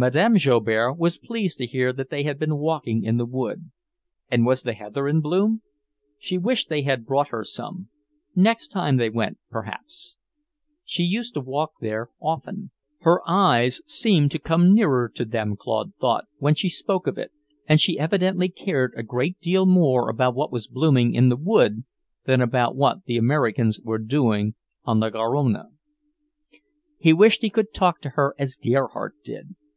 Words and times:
Madame 0.00 0.36
Joubert 0.36 0.94
was 0.96 1.18
pleased 1.18 1.58
to 1.58 1.66
hear 1.66 1.92
that 1.92 2.08
they 2.08 2.22
had 2.22 2.38
been 2.38 2.56
walking 2.56 3.02
in 3.02 3.16
the 3.16 3.26
wood. 3.26 3.72
And 4.30 4.46
was 4.46 4.62
the 4.62 4.72
heather 4.74 5.08
in 5.08 5.20
bloom? 5.20 5.62
She 6.20 6.38
wished 6.38 6.68
they 6.68 6.82
had 6.82 7.04
brought 7.04 7.30
her 7.30 7.42
some. 7.42 7.88
Next 8.32 8.68
time 8.68 8.96
they 8.96 9.10
went, 9.10 9.38
perhaps. 9.50 10.16
She 10.84 11.02
used 11.02 11.34
to 11.34 11.40
walk 11.40 11.72
there 11.80 12.10
often. 12.20 12.70
Her 13.00 13.22
eyes 13.28 13.80
seemed 13.86 14.30
to 14.30 14.38
come 14.38 14.72
nearer 14.72 15.10
to 15.16 15.24
them, 15.24 15.56
Claude 15.56 15.92
thought, 16.00 16.26
when 16.38 16.54
she 16.54 16.68
spoke 16.68 17.08
of 17.08 17.18
it, 17.18 17.32
and 17.66 17.80
she 17.80 17.98
evidently 17.98 18.48
cared 18.48 18.94
a 18.96 19.02
great 19.02 19.40
deal 19.40 19.66
more 19.66 20.08
about 20.08 20.36
what 20.36 20.52
was 20.52 20.68
blooming 20.68 21.12
in 21.12 21.28
the 21.28 21.36
wood 21.36 21.82
than 22.24 22.40
about 22.40 22.76
what 22.76 23.02
the 23.06 23.16
Americans 23.16 23.80
were 23.82 23.98
doing 23.98 24.54
on 24.84 25.00
the 25.00 25.10
Garonne. 25.10 25.76
He 27.00 27.12
wished 27.12 27.40
he 27.42 27.50
could 27.50 27.74
talk 27.74 28.00
to 28.02 28.10
her 28.10 28.36
as 28.38 28.54
Gerhardt 28.54 29.16
did. 29.24 29.56